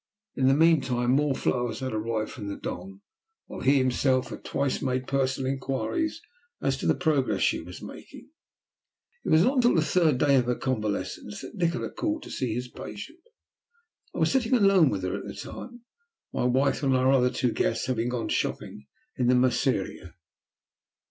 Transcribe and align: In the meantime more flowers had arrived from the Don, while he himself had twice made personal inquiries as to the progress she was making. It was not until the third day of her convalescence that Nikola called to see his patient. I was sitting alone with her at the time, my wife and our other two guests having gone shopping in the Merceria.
In 0.35 0.47
the 0.47 0.55
meantime 0.55 1.11
more 1.11 1.35
flowers 1.35 1.81
had 1.81 1.93
arrived 1.93 2.31
from 2.31 2.47
the 2.47 2.55
Don, 2.55 3.01
while 3.45 3.61
he 3.61 3.77
himself 3.77 4.29
had 4.29 4.43
twice 4.43 4.81
made 4.81 5.05
personal 5.05 5.51
inquiries 5.53 6.23
as 6.59 6.75
to 6.77 6.87
the 6.87 6.95
progress 6.95 7.43
she 7.43 7.61
was 7.61 7.83
making. 7.83 8.31
It 9.23 9.29
was 9.29 9.43
not 9.43 9.57
until 9.57 9.75
the 9.75 9.83
third 9.83 10.17
day 10.17 10.37
of 10.37 10.45
her 10.45 10.55
convalescence 10.55 11.41
that 11.41 11.53
Nikola 11.53 11.91
called 11.91 12.23
to 12.23 12.31
see 12.31 12.51
his 12.55 12.67
patient. 12.67 13.19
I 14.15 14.17
was 14.17 14.31
sitting 14.31 14.55
alone 14.55 14.89
with 14.89 15.03
her 15.03 15.15
at 15.15 15.25
the 15.25 15.35
time, 15.35 15.81
my 16.33 16.45
wife 16.45 16.81
and 16.81 16.97
our 16.97 17.11
other 17.11 17.29
two 17.29 17.51
guests 17.51 17.85
having 17.85 18.09
gone 18.09 18.29
shopping 18.29 18.87
in 19.17 19.27
the 19.27 19.35
Merceria. 19.35 20.15